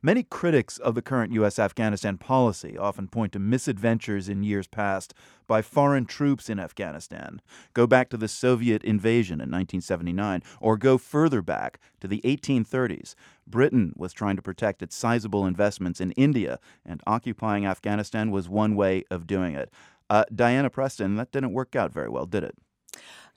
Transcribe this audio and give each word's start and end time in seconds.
Many 0.00 0.22
critics 0.22 0.78
of 0.78 0.94
the 0.94 1.02
current 1.02 1.32
U.S. 1.32 1.58
Afghanistan 1.58 2.18
policy 2.18 2.78
often 2.78 3.08
point 3.08 3.32
to 3.32 3.40
misadventures 3.40 4.28
in 4.28 4.44
years 4.44 4.68
past 4.68 5.12
by 5.48 5.60
foreign 5.60 6.04
troops 6.04 6.48
in 6.48 6.60
Afghanistan. 6.60 7.42
Go 7.74 7.84
back 7.84 8.08
to 8.10 8.16
the 8.16 8.28
Soviet 8.28 8.84
invasion 8.84 9.40
in 9.40 9.50
1979, 9.50 10.44
or 10.60 10.76
go 10.76 10.98
further 10.98 11.42
back 11.42 11.80
to 12.00 12.06
the 12.06 12.20
1830s. 12.20 13.16
Britain 13.44 13.92
was 13.96 14.12
trying 14.12 14.36
to 14.36 14.42
protect 14.42 14.82
its 14.82 14.94
sizable 14.94 15.44
investments 15.44 16.00
in 16.00 16.12
India, 16.12 16.60
and 16.86 17.02
occupying 17.04 17.66
Afghanistan 17.66 18.30
was 18.30 18.48
one 18.48 18.76
way 18.76 19.02
of 19.10 19.26
doing 19.26 19.56
it. 19.56 19.68
Uh, 20.08 20.22
Diana 20.32 20.70
Preston, 20.70 21.16
that 21.16 21.32
didn't 21.32 21.52
work 21.52 21.74
out 21.74 21.92
very 21.92 22.08
well, 22.08 22.24
did 22.24 22.44
it? 22.44 22.54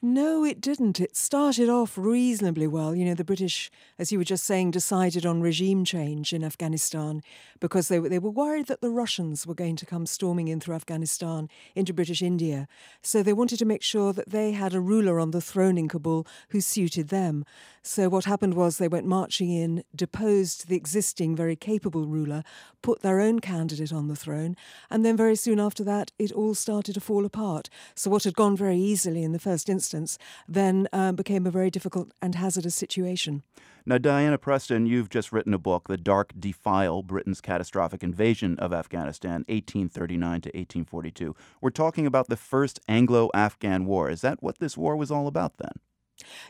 No, 0.03 0.43
it 0.43 0.59
didn't. 0.59 0.99
It 0.99 1.15
started 1.15 1.69
off 1.69 1.95
reasonably 1.95 2.65
well. 2.65 2.95
You 2.95 3.05
know, 3.05 3.13
the 3.13 3.23
British, 3.23 3.69
as 3.99 4.11
you 4.11 4.17
were 4.17 4.23
just 4.23 4.45
saying, 4.45 4.71
decided 4.71 5.27
on 5.27 5.41
regime 5.41 5.85
change 5.85 6.33
in 6.33 6.43
Afghanistan 6.43 7.21
because 7.59 7.87
they, 7.87 7.99
they 7.99 8.17
were 8.17 8.31
worried 8.31 8.65
that 8.65 8.81
the 8.81 8.89
Russians 8.89 9.45
were 9.45 9.53
going 9.53 9.75
to 9.75 9.85
come 9.85 10.07
storming 10.07 10.47
in 10.47 10.59
through 10.59 10.73
Afghanistan 10.73 11.49
into 11.75 11.93
British 11.93 12.23
India. 12.23 12.67
So 13.03 13.21
they 13.21 13.31
wanted 13.31 13.59
to 13.59 13.65
make 13.65 13.83
sure 13.83 14.11
that 14.11 14.31
they 14.31 14.53
had 14.53 14.73
a 14.73 14.79
ruler 14.79 15.19
on 15.19 15.29
the 15.29 15.41
throne 15.41 15.77
in 15.77 15.87
Kabul 15.87 16.25
who 16.49 16.61
suited 16.61 17.09
them. 17.09 17.45
So 17.83 18.09
what 18.09 18.25
happened 18.25 18.55
was 18.55 18.77
they 18.77 18.87
went 18.87 19.05
marching 19.05 19.51
in, 19.51 19.83
deposed 19.95 20.67
the 20.67 20.75
existing 20.75 21.35
very 21.35 21.55
capable 21.55 22.07
ruler, 22.07 22.43
put 22.81 23.03
their 23.03 23.19
own 23.19 23.39
candidate 23.39 23.93
on 23.93 24.07
the 24.07 24.15
throne, 24.15 24.55
and 24.89 25.05
then 25.05 25.15
very 25.15 25.35
soon 25.35 25.59
after 25.59 25.83
that, 25.83 26.11
it 26.17 26.31
all 26.31 26.55
started 26.55 26.93
to 26.95 27.01
fall 27.01 27.23
apart. 27.23 27.69
So 27.93 28.09
what 28.09 28.23
had 28.23 28.33
gone 28.33 28.57
very 28.57 28.79
easily 28.79 29.21
in 29.21 29.31
the 29.31 29.39
first 29.39 29.69
instance 29.69 29.90
instance, 29.93 30.17
then 30.47 30.87
um, 30.93 31.15
became 31.15 31.45
a 31.45 31.51
very 31.51 31.69
difficult 31.69 32.11
and 32.21 32.35
hazardous 32.35 32.75
situation. 32.75 33.43
Now, 33.85 33.97
Diana 33.97 34.37
Preston, 34.37 34.85
you've 34.85 35.09
just 35.09 35.31
written 35.31 35.53
a 35.53 35.57
book, 35.57 35.87
The 35.87 35.97
Dark 35.97 36.33
Defile 36.39 37.01
Britain's 37.01 37.41
Catastrophic 37.41 38.03
Invasion 38.03 38.57
of 38.59 38.71
Afghanistan, 38.71 39.43
1839 39.49 40.41
to 40.41 40.49
1842. 40.49 41.35
We're 41.61 41.71
talking 41.71 42.05
about 42.05 42.27
the 42.27 42.37
First 42.37 42.79
Anglo 42.87 43.29
Afghan 43.33 43.85
War. 43.85 44.09
Is 44.09 44.21
that 44.21 44.43
what 44.43 44.59
this 44.59 44.77
war 44.77 44.95
was 44.95 45.09
all 45.09 45.27
about 45.27 45.57
then? 45.57 45.73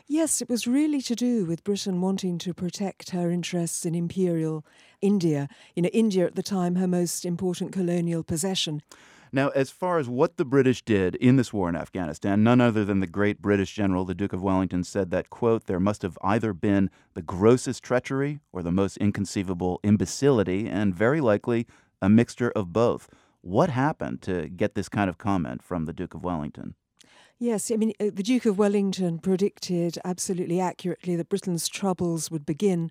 Yes, 0.06 0.42
it 0.42 0.50
was 0.50 0.66
really 0.66 1.00
to 1.00 1.14
do 1.14 1.46
with 1.46 1.64
Britain 1.64 2.02
wanting 2.02 2.36
to 2.38 2.52
protect 2.52 3.10
her 3.10 3.30
interests 3.30 3.86
in 3.86 3.94
imperial 3.94 4.66
India. 5.00 5.48
You 5.74 5.84
know, 5.84 5.88
India 5.88 6.26
at 6.26 6.34
the 6.34 6.42
time, 6.42 6.74
her 6.74 6.86
most 6.86 7.24
important 7.24 7.72
colonial 7.72 8.22
possession. 8.22 8.82
Now, 9.34 9.48
as 9.50 9.70
far 9.70 9.98
as 9.98 10.10
what 10.10 10.36
the 10.36 10.44
British 10.44 10.82
did 10.82 11.14
in 11.14 11.36
this 11.36 11.54
war 11.54 11.66
in 11.70 11.74
Afghanistan, 11.74 12.44
none 12.44 12.60
other 12.60 12.84
than 12.84 13.00
the 13.00 13.06
great 13.06 13.40
British 13.40 13.74
general, 13.74 14.04
the 14.04 14.14
Duke 14.14 14.34
of 14.34 14.42
Wellington, 14.42 14.84
said 14.84 15.10
that, 15.10 15.30
quote, 15.30 15.64
there 15.64 15.80
must 15.80 16.02
have 16.02 16.18
either 16.22 16.52
been 16.52 16.90
the 17.14 17.22
grossest 17.22 17.82
treachery 17.82 18.40
or 18.52 18.62
the 18.62 18.70
most 18.70 18.98
inconceivable 18.98 19.80
imbecility, 19.82 20.68
and 20.68 20.94
very 20.94 21.22
likely 21.22 21.66
a 22.02 22.10
mixture 22.10 22.50
of 22.50 22.74
both. 22.74 23.08
What 23.40 23.70
happened 23.70 24.20
to 24.22 24.50
get 24.50 24.74
this 24.74 24.90
kind 24.90 25.08
of 25.08 25.16
comment 25.16 25.62
from 25.62 25.86
the 25.86 25.94
Duke 25.94 26.12
of 26.12 26.22
Wellington? 26.22 26.74
Yes, 27.38 27.72
I 27.72 27.76
mean, 27.76 27.92
uh, 27.98 28.10
the 28.14 28.22
Duke 28.22 28.46
of 28.46 28.58
Wellington 28.58 29.18
predicted 29.18 29.98
absolutely 30.04 30.60
accurately 30.60 31.16
that 31.16 31.28
Britain's 31.28 31.66
troubles 31.68 32.30
would 32.30 32.46
begin 32.46 32.88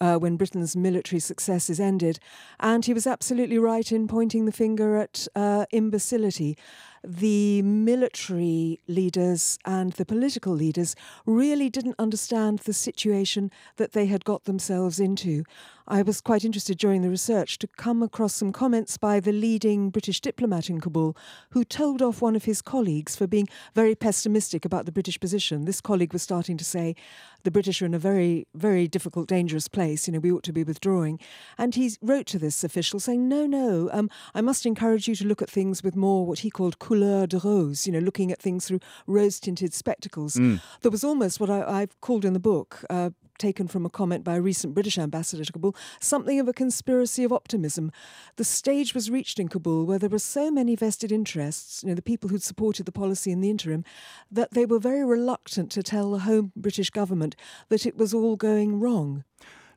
uh, 0.00 0.16
when 0.16 0.36
Britain's 0.36 0.74
military 0.74 1.20
successes 1.20 1.78
ended. 1.78 2.18
And 2.58 2.84
he 2.86 2.94
was 2.94 3.06
absolutely 3.06 3.58
right 3.58 3.90
in 3.92 4.08
pointing 4.08 4.46
the 4.46 4.52
finger 4.52 4.96
at 4.96 5.28
uh, 5.36 5.66
imbecility 5.70 6.56
the 7.02 7.62
military 7.62 8.80
leaders 8.86 9.58
and 9.64 9.92
the 9.92 10.04
political 10.04 10.52
leaders 10.52 10.94
really 11.24 11.70
didn't 11.70 11.96
understand 11.98 12.60
the 12.60 12.72
situation 12.72 13.50
that 13.76 13.92
they 13.92 14.06
had 14.06 14.24
got 14.24 14.44
themselves 14.44 15.00
into. 15.00 15.44
I 15.88 16.02
was 16.02 16.20
quite 16.20 16.44
interested 16.44 16.78
during 16.78 17.02
the 17.02 17.10
research 17.10 17.58
to 17.58 17.66
come 17.66 18.02
across 18.02 18.34
some 18.34 18.52
comments 18.52 18.96
by 18.96 19.18
the 19.18 19.32
leading 19.32 19.90
British 19.90 20.20
diplomat 20.20 20.70
in 20.70 20.80
Kabul 20.80 21.16
who 21.50 21.64
told 21.64 22.00
off 22.00 22.22
one 22.22 22.36
of 22.36 22.44
his 22.44 22.62
colleagues 22.62 23.16
for 23.16 23.26
being 23.26 23.48
very 23.74 23.96
pessimistic 23.96 24.64
about 24.64 24.86
the 24.86 24.92
British 24.92 25.18
position. 25.18 25.64
This 25.64 25.80
colleague 25.80 26.12
was 26.12 26.22
starting 26.22 26.56
to 26.58 26.64
say 26.64 26.94
the 27.42 27.50
British 27.50 27.80
are 27.82 27.86
in 27.86 27.94
a 27.94 27.98
very, 27.98 28.46
very 28.54 28.88
difficult, 28.88 29.28
dangerous 29.28 29.68
place. 29.68 30.06
You 30.06 30.14
know, 30.14 30.18
we 30.18 30.32
ought 30.32 30.42
to 30.44 30.52
be 30.52 30.64
withdrawing. 30.64 31.18
And 31.58 31.74
he 31.74 31.92
wrote 32.02 32.26
to 32.26 32.38
this 32.38 32.62
official 32.64 33.00
saying, 33.00 33.28
no, 33.28 33.46
no, 33.46 33.88
um, 33.92 34.10
I 34.34 34.40
must 34.40 34.66
encourage 34.66 35.08
you 35.08 35.14
to 35.16 35.26
look 35.26 35.42
at 35.42 35.50
things 35.50 35.82
with 35.82 35.96
more 35.96 36.26
what 36.26 36.40
he 36.40 36.50
called 36.50 36.78
couleur 36.78 37.26
de 37.26 37.38
rose, 37.38 37.86
you 37.86 37.92
know, 37.92 37.98
looking 37.98 38.30
at 38.30 38.40
things 38.40 38.66
through 38.66 38.80
rose 39.06 39.40
tinted 39.40 39.74
spectacles. 39.74 40.34
Mm. 40.34 40.60
There 40.82 40.90
was 40.90 41.04
almost 41.04 41.40
what 41.40 41.50
I, 41.50 41.80
have 41.80 42.00
called 42.00 42.24
in 42.24 42.32
the 42.32 42.40
book, 42.40 42.84
uh, 42.90 43.10
taken 43.40 43.66
from 43.66 43.84
a 43.84 43.90
comment 43.90 44.22
by 44.22 44.36
a 44.36 44.40
recent 44.40 44.74
British 44.74 44.98
ambassador 44.98 45.44
to 45.44 45.52
Kabul, 45.52 45.74
something 45.98 46.38
of 46.38 46.46
a 46.46 46.52
conspiracy 46.52 47.24
of 47.24 47.32
optimism. 47.32 47.90
The 48.36 48.44
stage 48.44 48.94
was 48.94 49.10
reached 49.10 49.40
in 49.40 49.48
Kabul 49.48 49.86
where 49.86 49.98
there 49.98 50.08
were 50.08 50.20
so 50.20 50.50
many 50.50 50.76
vested 50.76 51.10
interests, 51.10 51.82
you 51.82 51.88
know, 51.88 51.94
the 51.96 52.02
people 52.02 52.30
who'd 52.30 52.42
supported 52.42 52.86
the 52.86 52.92
policy 52.92 53.32
in 53.32 53.40
the 53.40 53.50
interim, 53.50 53.84
that 54.30 54.52
they 54.52 54.66
were 54.66 54.78
very 54.78 55.04
reluctant 55.04 55.72
to 55.72 55.82
tell 55.82 56.12
the 56.12 56.20
home 56.20 56.52
British 56.54 56.90
government 56.90 57.34
that 57.68 57.86
it 57.86 57.96
was 57.96 58.14
all 58.14 58.36
going 58.36 58.78
wrong. 58.78 59.24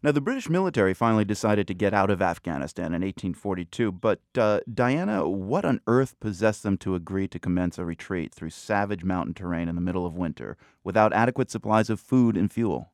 Now, 0.03 0.11
the 0.11 0.19
British 0.19 0.49
military 0.49 0.93
finally 0.93 1.23
decided 1.23 1.65
to 1.67 1.73
get 1.73 1.93
out 1.93 2.09
of 2.09 2.21
Afghanistan 2.21 2.87
in 2.87 3.03
1842, 3.03 3.89
but 3.89 4.19
uh, 4.37 4.59
Diana, 4.71 5.29
what 5.29 5.63
on 5.63 5.79
earth 5.87 6.19
possessed 6.19 6.61
them 6.61 6.77
to 6.79 6.95
agree 6.95 7.29
to 7.29 7.39
commence 7.39 7.77
a 7.77 7.85
retreat 7.85 8.33
through 8.33 8.49
savage 8.49 9.05
mountain 9.05 9.33
terrain 9.33 9.69
in 9.69 9.75
the 9.75 9.81
middle 9.81 10.05
of 10.05 10.17
winter 10.17 10.57
without 10.83 11.13
adequate 11.13 11.49
supplies 11.49 11.89
of 11.89 12.01
food 12.01 12.35
and 12.35 12.51
fuel? 12.51 12.91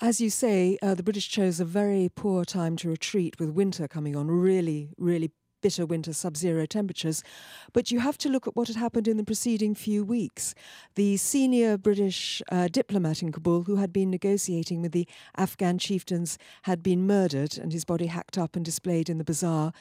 As 0.00 0.20
you 0.20 0.30
say, 0.30 0.78
uh, 0.80 0.94
the 0.94 1.02
British 1.02 1.28
chose 1.28 1.58
a 1.58 1.64
very 1.64 2.08
poor 2.14 2.44
time 2.44 2.76
to 2.76 2.88
retreat 2.88 3.40
with 3.40 3.50
winter 3.50 3.88
coming 3.88 4.14
on, 4.14 4.28
really, 4.28 4.90
really 4.96 5.32
bitter 5.60 5.86
winter 5.86 6.12
sub 6.12 6.36
zero 6.36 6.66
temperatures. 6.66 7.22
But 7.72 7.90
you 7.90 8.00
have 8.00 8.18
to 8.18 8.28
look 8.28 8.46
at 8.46 8.56
what 8.56 8.68
had 8.68 8.76
happened 8.76 9.08
in 9.08 9.16
the 9.16 9.24
preceding 9.24 9.74
few 9.74 10.04
weeks. 10.04 10.54
The 10.94 11.16
senior 11.16 11.76
British 11.76 12.42
uh, 12.50 12.68
diplomat 12.68 13.22
in 13.22 13.32
Kabul, 13.32 13.64
who 13.64 13.76
had 13.76 13.92
been 13.92 14.10
negotiating 14.10 14.82
with 14.82 14.92
the 14.92 15.06
Afghan 15.36 15.78
chieftains, 15.78 16.38
had 16.62 16.82
been 16.82 17.06
murdered 17.06 17.58
and 17.58 17.72
his 17.72 17.84
body 17.84 18.06
hacked 18.06 18.38
up 18.38 18.56
and 18.56 18.64
displayed 18.64 19.08
in 19.08 19.18
the 19.18 19.24
bazaar. 19.24 19.72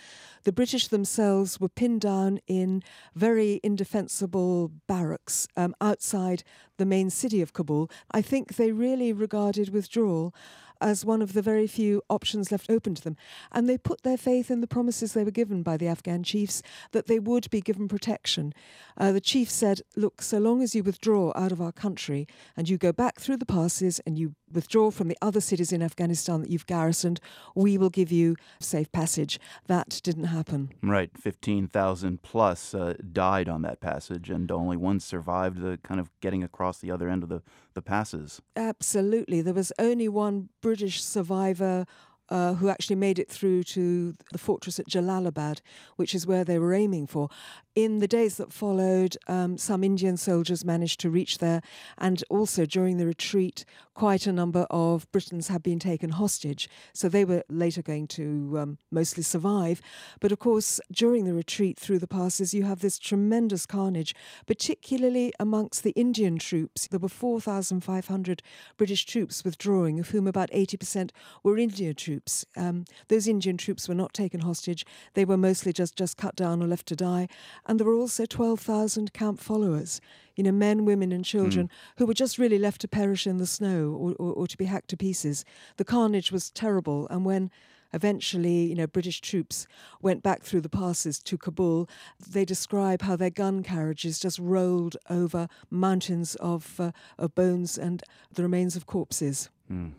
The 0.44 0.52
British 0.52 0.88
themselves 0.88 1.60
were 1.60 1.70
pinned 1.70 2.02
down 2.02 2.40
in 2.48 2.84
very 3.16 3.60
indefensible 3.64 4.72
barracks 4.88 5.48
um, 5.58 5.76
outside 5.82 6.44
the 6.78 6.86
main 6.86 7.10
city 7.10 7.42
of 7.42 7.54
Kabul. 7.54 7.90
I 8.12 8.22
think 8.22 8.56
they 8.56 8.72
really 8.72 9.12
regarded 9.12 9.70
withdrawal 9.70 10.34
as 10.82 11.06
one 11.06 11.22
of 11.22 11.34
the 11.34 11.42
very 11.42 11.68
few 11.68 12.02
options 12.10 12.52
left 12.52 12.70
open 12.70 12.96
to 12.96 13.02
them. 13.02 13.18
And 13.52 13.70
they 13.70 13.78
put 13.78 14.04
their 14.04 14.18
faith 14.18 14.52
in 14.52 14.62
the 14.62 14.68
promises 14.68 15.14
they 15.14 15.24
were 15.24 15.32
given 15.32 15.64
by 15.64 15.78
the 15.78 15.88
Afghan 15.88 16.24
chiefs 16.24 16.62
that 16.92 17.08
they 17.08 17.20
would 17.20 17.50
be 17.50 17.62
given 17.62 17.88
protection. 17.88 18.54
Uh, 18.98 19.12
the 19.12 19.22
chief 19.22 19.50
said, 19.50 19.82
Look, 19.96 20.22
so 20.22 20.38
long 20.38 20.62
as 20.62 20.76
you 20.76 20.84
withdraw 20.84 21.32
out 21.36 21.52
of 21.52 21.62
our 21.62 21.72
country 21.72 22.28
and 22.56 22.70
you 22.70 22.78
go 22.78 22.92
back 22.92 23.20
through 23.20 23.38
the 23.38 23.46
passes 23.46 24.00
and 24.06 24.18
you 24.18 24.36
withdraw 24.52 24.92
from 24.92 25.08
the 25.08 25.18
other 25.22 25.42
cities 25.42 25.72
in 25.72 25.82
Afghanistan 25.82 26.42
that 26.42 26.50
you've 26.50 26.66
garrisoned, 26.66 27.20
we 27.56 27.78
will 27.78 27.90
give 27.90 28.12
you 28.12 28.36
safe 28.60 28.92
passage. 28.92 29.40
That 29.68 30.00
didn't 30.04 30.26
happen. 30.26 30.72
Right. 30.82 31.12
15,000 31.18 32.22
plus 32.22 32.74
uh, 32.74 32.96
died 33.12 33.50
on 33.50 33.62
that 33.64 33.80
passage, 33.80 34.30
and 34.30 34.52
only 34.52 34.78
one 34.78 35.00
survived 35.00 35.62
the 35.62 35.78
kind 35.84 36.00
of 36.00 36.10
getting 36.22 36.44
across 36.44 36.80
the 36.80 36.92
other 36.92 37.10
end 37.10 37.24
of 37.24 37.30
the, 37.30 37.42
the 37.74 37.82
passes. 37.82 38.42
Absolutely. 38.56 39.42
There 39.42 39.54
was 39.54 39.72
only 39.80 40.08
one 40.08 40.50
British 40.62 41.04
survivor 41.04 41.86
uh, 42.30 42.56
who 42.56 42.70
actually 42.70 42.96
made 42.96 43.20
it 43.20 43.30
through 43.30 43.64
to 43.64 44.16
the 44.32 44.38
fortress 44.38 44.80
at 44.80 44.88
Jalalabad, 44.88 45.62
which 45.96 46.14
is 46.14 46.28
where 46.28 46.44
they 46.44 46.60
were 46.60 46.74
aiming 46.74 47.08
for. 47.08 47.30
In 47.78 48.00
the 48.00 48.08
days 48.08 48.38
that 48.38 48.52
followed, 48.52 49.18
um, 49.28 49.56
some 49.56 49.84
Indian 49.84 50.18
soldiers 50.18 50.66
managed 50.66 51.00
to 51.02 51.12
reach 51.12 51.38
there, 51.38 51.62
and 52.00 52.24
also 52.28 52.66
during 52.66 52.98
the 52.98 53.06
retreat, 53.06 53.66
quite 53.94 54.26
a 54.26 54.32
number 54.32 54.66
of 54.72 55.12
Britons 55.12 55.50
had 55.50 55.62
been 55.62 55.78
taken 55.78 56.10
hostage. 56.10 56.68
So 56.94 57.08
they 57.08 57.24
were 57.24 57.44
later 57.50 57.84
going 57.84 58.08
to 58.08 58.58
um, 58.58 58.78
mostly 58.90 59.22
survive. 59.22 59.80
But 60.20 60.32
of 60.32 60.40
course, 60.40 60.82
during 60.92 61.26
the 61.26 61.36
retreat 61.36 61.78
through 61.78 62.00
the 62.00 62.08
passes, 62.08 62.52
you 62.52 62.64
have 62.64 62.80
this 62.80 62.98
tremendous 62.98 63.68
carnage, 63.68 64.16
particularly 64.48 65.32
amongst 65.40 65.84
the 65.84 65.92
Indian 65.92 66.40
troops. 66.40 66.88
There 66.88 67.00
were 67.00 67.08
4,500 67.08 68.42
British 68.78 69.06
troops 69.06 69.44
withdrawing, 69.44 70.00
of 70.00 70.10
whom 70.10 70.26
about 70.26 70.50
80% 70.50 71.12
were 71.44 71.60
Indian 71.60 71.94
troops. 71.94 72.44
Um, 72.56 72.86
those 73.08 73.28
Indian 73.28 73.58
troops 73.58 73.88
were 73.88 73.94
not 73.94 74.16
taken 74.16 74.40
hostage, 74.40 74.84
they 75.14 75.26
were 75.26 75.38
mostly 75.38 75.74
just, 75.74 75.96
just 75.96 76.18
cut 76.18 76.36
down 76.36 76.64
or 76.64 76.68
left 76.68 76.88
to 76.88 76.96
die 76.96 77.28
and 77.68 77.80
there 77.80 77.86
were 77.86 77.94
also 77.94 78.26
12,000 78.26 79.14
camp 79.14 79.40
followers, 79.40 80.02
you 80.36 80.44
know, 80.44 80.52
men, 80.52 80.86
women, 80.86 81.12
and 81.12 81.24
children 81.24 81.68
mm. 81.68 81.72
who 81.98 82.06
were 82.06 82.14
just 82.14 82.38
really 82.38 82.58
left 82.58 82.82
to 82.82 82.88
perish 82.88 83.28
in 83.28 83.38
the 83.38 83.46
snow 83.46 83.92
or, 83.92 84.14
or, 84.14 84.34
or 84.34 84.48
to 84.48 84.58
be 84.58 84.66
hacked 84.66 84.90
to 84.90 84.98
pieces. 84.98 85.46
The 85.76 85.86
carnage 85.86 86.32
was 86.32 86.50
terrible, 86.50 87.08
and 87.10 87.26
when 87.26 87.52
eventually, 87.94 88.64
you 88.64 88.76
know, 88.76 88.88
British 88.88 89.22
troops 89.22 89.68
went 90.02 90.24
back 90.24 90.44
through 90.44 90.62
the 90.62 90.70
passes 90.70 91.20
to 91.20 91.38
Kabul. 91.38 91.90
They 92.30 92.46
describe 92.46 93.02
how 93.02 93.16
their 93.16 93.30
gun 93.30 93.64
carriages 93.64 94.20
just 94.20 94.40
rolled 94.40 94.98
over 95.10 95.48
mountains 95.70 96.36
of, 96.36 96.80
uh, 96.80 96.92
of 97.18 97.36
bones 97.36 97.78
and 97.78 98.04
the 98.34 98.44
remains 98.44 98.76
of 98.76 98.86
corpses. 98.86 99.50
Mm. 99.72 99.94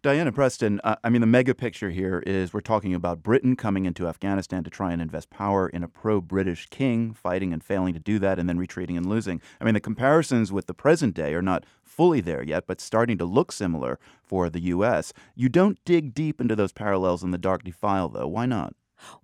Diana 0.00 0.30
Preston, 0.30 0.80
uh, 0.84 0.94
I 1.02 1.08
mean, 1.08 1.20
the 1.20 1.26
mega 1.26 1.54
picture 1.56 1.90
here 1.90 2.22
is 2.24 2.52
we're 2.52 2.60
talking 2.60 2.94
about 2.94 3.20
Britain 3.20 3.56
coming 3.56 3.84
into 3.84 4.06
Afghanistan 4.06 4.62
to 4.62 4.70
try 4.70 4.92
and 4.92 5.02
invest 5.02 5.28
power 5.28 5.68
in 5.68 5.82
a 5.82 5.88
pro 5.88 6.20
British 6.20 6.66
king, 6.66 7.12
fighting 7.12 7.52
and 7.52 7.64
failing 7.64 7.94
to 7.94 8.00
do 8.00 8.20
that, 8.20 8.38
and 8.38 8.48
then 8.48 8.58
retreating 8.58 8.96
and 8.96 9.06
losing. 9.06 9.40
I 9.60 9.64
mean, 9.64 9.74
the 9.74 9.80
comparisons 9.80 10.52
with 10.52 10.66
the 10.66 10.74
present 10.74 11.14
day 11.14 11.34
are 11.34 11.42
not 11.42 11.66
fully 11.82 12.20
there 12.20 12.44
yet, 12.44 12.64
but 12.68 12.80
starting 12.80 13.18
to 13.18 13.24
look 13.24 13.50
similar 13.50 13.98
for 14.22 14.48
the 14.48 14.60
U.S. 14.60 15.12
You 15.34 15.48
don't 15.48 15.84
dig 15.84 16.14
deep 16.14 16.40
into 16.40 16.54
those 16.54 16.72
parallels 16.72 17.24
in 17.24 17.32
the 17.32 17.38
Dark 17.38 17.64
Defile, 17.64 18.08
though. 18.08 18.28
Why 18.28 18.46
not? 18.46 18.74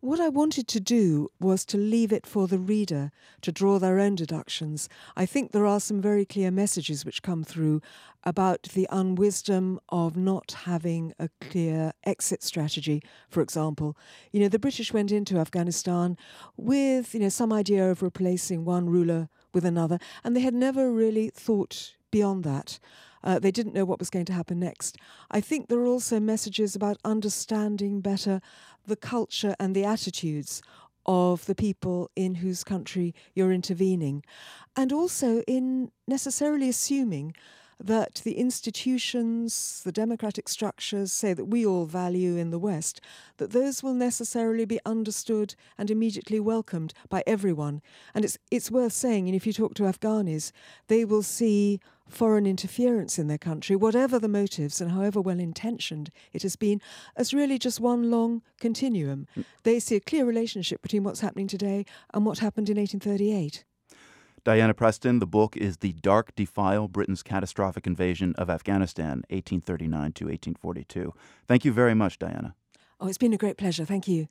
What 0.01 0.21
I 0.21 0.29
wanted 0.29 0.69
to 0.69 0.81
do 0.81 1.29
was 1.41 1.65
to 1.67 1.77
leave 1.77 2.13
it 2.13 2.27
for 2.27 2.47
the 2.47 2.59
reader 2.59 3.11
to 3.43 3.53
draw 3.53 3.79
their 3.79 3.99
own 3.99 4.15
deductions. 4.15 4.89
I 5.17 5.27
think 5.27 5.53
there 5.53 5.67
are 5.67 5.81
some 5.81 6.01
very 6.01 6.25
clear 6.25 6.51
messages 6.51 7.05
which 7.05 7.23
come 7.23 7.45
through 7.45 7.81
about 8.25 8.63
the 8.75 8.89
unwisdom 8.91 9.79
of 9.89 10.17
not 10.17 10.53
having 10.65 11.13
a 11.19 11.29
clear 11.41 11.93
exit 12.05 12.43
strategy, 12.43 13.03
for 13.29 13.41
example. 13.41 13.97
You 14.33 14.41
know, 14.41 14.49
the 14.49 14.59
British 14.59 14.93
went 14.93 15.13
into 15.13 15.39
Afghanistan 15.39 16.17
with, 16.57 17.15
you 17.15 17.21
know, 17.21 17.29
some 17.29 17.53
idea 17.53 17.91
of 17.91 18.03
replacing 18.03 18.65
one 18.65 18.89
ruler 18.89 19.29
with 19.53 19.65
another, 19.65 19.99
and 20.23 20.35
they 20.35 20.41
had 20.41 20.55
never 20.55 20.91
really 20.93 21.31
thought 21.31 21.95
beyond 22.11 22.45
that. 22.45 22.79
Uh, 23.25 23.39
they 23.39 23.51
didn't 23.51 23.75
know 23.75 23.87
what 23.87 23.99
was 23.99 24.11
going 24.11 24.27
to 24.27 24.35
happen 24.35 24.61
next. 24.61 24.99
I 25.31 25.41
think 25.41 25.69
there 25.69 25.79
are 25.79 25.87
also 25.87 26.21
messages 26.21 26.77
about 26.77 26.99
understanding 27.05 28.01
better 28.01 28.43
the 28.87 28.97
culture 28.97 29.55
and 29.59 29.75
the 29.75 29.85
attitudes 29.85 30.63
of 31.07 31.45
the 31.47 31.55
people 31.55 32.11
in 32.17 32.37
whose 32.37 32.65
country 32.65 33.15
you're 33.35 33.53
intervening, 33.53 34.25
and 34.77 34.93
also 34.93 35.43
in 35.47 35.91
necessarily 36.07 36.69
assuming 36.69 37.35
that 37.79 38.23
the 38.25 38.39
institutions, 38.39 39.83
the 39.85 39.93
democratic 39.93 40.49
structures, 40.49 41.13
say 41.13 41.35
that 41.35 41.47
we 41.47 41.67
all 41.67 41.87
value 41.87 42.37
in 42.37 42.51
the 42.51 42.59
West, 42.59 43.01
that 43.39 43.51
those 43.51 43.83
will 43.83 43.95
necessarily 43.95 44.65
be 44.65 44.79
understood 44.87 45.55
and 45.77 45.91
immediately 45.91 46.39
welcomed 46.39 46.95
by 47.09 47.23
everyone. 47.27 47.83
And 48.15 48.25
it's 48.25 48.39
it's 48.51 48.71
worth 48.71 48.93
saying, 48.93 49.27
and 49.27 49.35
if 49.35 49.47
you 49.47 49.53
talk 49.53 49.75
to 49.75 49.83
Afghanis, 49.83 50.53
they 50.87 51.05
will 51.05 51.23
see 51.23 51.81
foreign 52.09 52.47
interference 52.47 53.19
in 53.19 53.29
their 53.29 53.39
country, 53.39 53.77
whatever 53.77 54.19
the 54.19 54.29
motives 54.29 54.81
and 54.81 54.93
however 54.93 55.21
well 55.21 55.41
intentioned 55.41 56.11
it 56.33 56.43
has 56.43 56.57
been, 56.57 56.81
as 57.17 57.35
really 57.35 57.59
just 57.59 57.81
one 57.81 58.11
long 58.11 58.43
continuum. 58.61 59.27
Mm. 59.37 59.45
They 59.63 59.81
see 59.81 59.97
a 59.97 60.01
clear 60.01 60.25
relationship 60.25 60.83
between 60.83 61.05
what's 61.05 61.21
happening 61.21 61.49
today 61.49 61.85
and 62.13 62.25
what 62.25 62.39
happened 62.39 62.69
in 62.69 62.77
1838. 62.77 63.65
Diana 64.45 64.75
Preston, 64.75 65.21
the 65.21 65.27
book 65.27 65.57
is 65.57 65.79
The 65.79 65.95
Dark 65.95 66.35
Defile 66.35 66.87
Britain's 66.87 67.23
Catastrophic 67.23 67.87
Invasion 67.87 68.35
of 68.37 68.51
Afghanistan, 68.51 69.25
1839 69.31 70.13
to 70.13 70.25
1842. 70.27 71.15
Thank 71.49 71.65
you 71.65 71.73
very 71.73 71.95
much, 71.95 72.19
Diana. 72.19 72.55
Oh, 73.01 73.09
it's 73.09 73.17
been 73.17 73.33
a 73.33 73.39
great 73.39 73.57
pleasure. 73.57 73.87
Thank 73.87 74.07
you. 74.07 74.29